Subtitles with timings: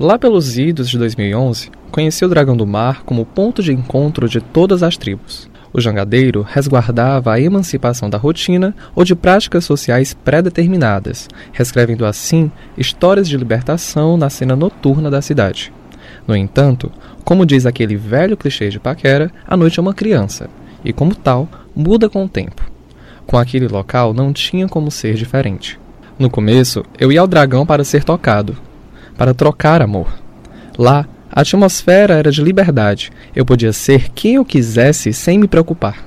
[0.00, 4.40] Lá pelos idos de 2011, conheci o Dragão do Mar como ponto de encontro de
[4.40, 5.50] todas as tribos.
[5.72, 13.28] O jangadeiro resguardava a emancipação da rotina ou de práticas sociais pré-determinadas, reescrevendo assim histórias
[13.28, 15.72] de libertação na cena noturna da cidade.
[16.28, 16.92] No entanto,
[17.24, 20.48] como diz aquele velho clichê de paquera, a noite é uma criança,
[20.84, 22.62] e como tal, muda com o tempo.
[23.26, 25.76] Com aquele local não tinha como ser diferente.
[26.16, 28.56] No começo, eu ia ao dragão para ser tocado,
[29.18, 30.08] para trocar amor.
[30.78, 33.10] Lá, a atmosfera era de liberdade.
[33.34, 36.06] Eu podia ser quem eu quisesse sem me preocupar.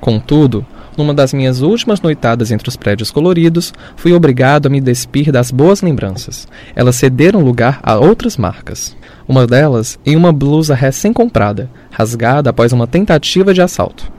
[0.00, 0.66] Contudo,
[0.96, 5.52] numa das minhas últimas noitadas entre os prédios coloridos, fui obrigado a me despir das
[5.52, 6.48] boas lembranças.
[6.74, 8.96] Elas cederam lugar a outras marcas.
[9.26, 14.10] Uma delas em uma blusa recém-comprada, rasgada após uma tentativa de assalto.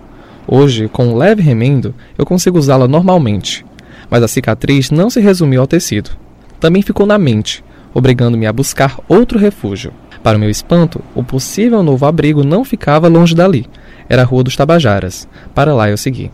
[0.48, 3.66] Hoje, com um leve remendo, eu consigo usá-la normalmente,
[4.09, 6.12] mas a cicatriz não se resumiu ao tecido.
[6.59, 9.92] Também ficou na mente, obrigando-me a buscar outro refúgio.
[10.22, 13.66] Para o meu espanto, o possível novo abrigo não ficava longe dali.
[14.08, 15.28] Era a Rua dos Tabajaras.
[15.56, 16.31] Para lá eu segui.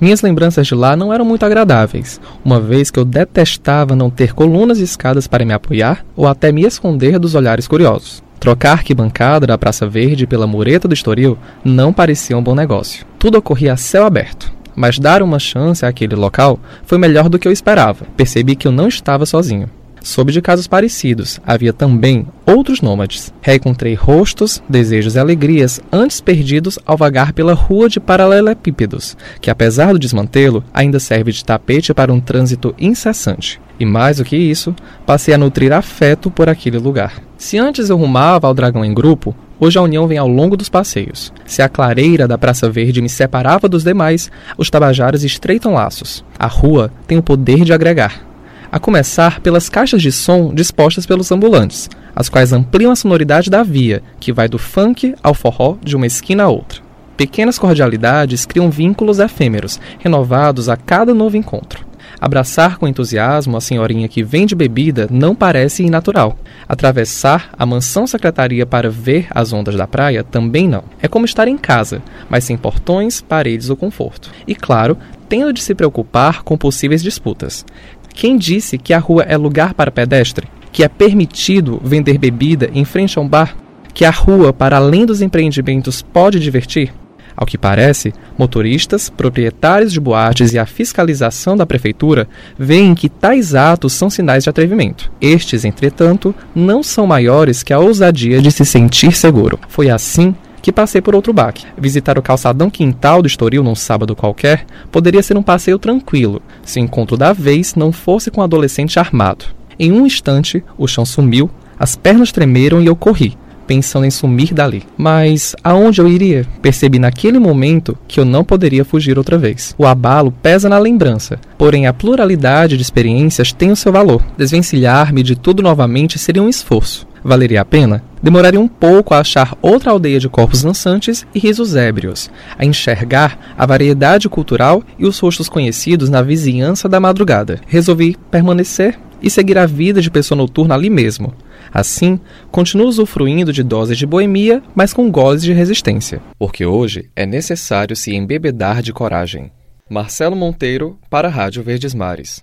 [0.00, 4.34] Minhas lembranças de lá não eram muito agradáveis, uma vez que eu detestava não ter
[4.34, 8.20] colunas e escadas para me apoiar ou até me esconder dos olhares curiosos.
[8.40, 13.06] Trocar arquibancada da Praça Verde pela mureta do Estoril não parecia um bom negócio.
[13.16, 17.46] Tudo ocorria a céu aberto mas dar uma chance àquele local foi melhor do que
[17.46, 18.06] eu esperava.
[18.16, 19.68] Percebi que eu não estava sozinho.
[20.02, 21.38] Soube de casos parecidos.
[21.46, 23.32] Havia também outros nômades.
[23.40, 29.92] Reencontrei rostos, desejos e alegrias antes perdidos ao vagar pela rua de paralelepípedos, que apesar
[29.92, 33.60] do desmantelo, ainda serve de tapete para um trânsito incessante.
[33.78, 34.74] E mais do que isso,
[35.06, 37.22] passei a nutrir afeto por aquele lugar.
[37.36, 40.68] Se antes eu rumava ao dragão em grupo, hoje a união vem ao longo dos
[40.68, 41.32] passeios.
[41.46, 46.24] Se a clareira da Praça Verde me separava dos demais, os tabajaras estreitam laços.
[46.36, 48.26] A rua tem o poder de agregar.
[48.72, 53.62] A começar pelas caixas de som dispostas pelos ambulantes, as quais ampliam a sonoridade da
[53.62, 56.80] via, que vai do funk ao forró de uma esquina a outra.
[57.16, 61.91] Pequenas cordialidades criam vínculos efêmeros, renovados a cada novo encontro.
[62.22, 66.38] Abraçar com entusiasmo a senhorinha que vende bebida não parece inatural.
[66.68, 70.84] Atravessar a mansão secretaria para ver as ondas da praia também não.
[71.02, 72.00] É como estar em casa,
[72.30, 74.30] mas sem portões, paredes ou conforto.
[74.46, 74.96] E claro,
[75.28, 77.66] tendo de se preocupar com possíveis disputas.
[78.14, 80.46] Quem disse que a rua é lugar para pedestre?
[80.70, 83.56] Que é permitido vender bebida em frente a um bar?
[83.92, 86.94] Que a rua, para além dos empreendimentos, pode divertir?
[87.36, 92.28] Ao que parece, motoristas, proprietários de boates e a fiscalização da prefeitura
[92.58, 95.10] veem que tais atos são sinais de atrevimento.
[95.20, 99.58] Estes, entretanto, não são maiores que a ousadia de se sentir seguro.
[99.68, 101.66] Foi assim que passei por outro baque.
[101.76, 106.78] Visitar o calçadão quintal do Estoril num sábado qualquer poderia ser um passeio tranquilo, se
[106.78, 109.46] o encontro da vez não fosse com um adolescente armado.
[109.78, 113.36] Em um instante, o chão sumiu, as pernas tremeram e eu corri,
[113.66, 114.84] pensando em sumir dali.
[114.96, 116.46] Mas aonde eu iria?
[116.60, 119.74] Percebi naquele momento que eu não poderia fugir outra vez.
[119.78, 124.22] O abalo pesa na lembrança, porém a pluralidade de experiências tem o seu valor.
[124.36, 127.06] Desvencilhar-me de tudo novamente seria um esforço.
[127.24, 128.02] Valeria a pena?
[128.20, 133.54] Demoraria um pouco a achar outra aldeia de corpos dançantes e risos ébrios, a enxergar
[133.56, 137.60] a variedade cultural e os rostos conhecidos na vizinhança da madrugada.
[137.66, 141.32] Resolvi permanecer e seguir a vida de pessoa noturna ali mesmo.
[141.72, 142.20] Assim,
[142.50, 146.20] continuo usufruindo de doses de boemia, mas com gozes de resistência.
[146.38, 149.50] Porque hoje é necessário se embebedar de coragem.
[149.88, 152.40] Marcelo Monteiro, para a Rádio Verdes Mares.